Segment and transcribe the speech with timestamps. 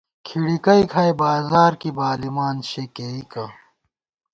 [0.25, 3.45] کھِڑِکَئ کھائی بازار کی بالِمان شےکېئیکہ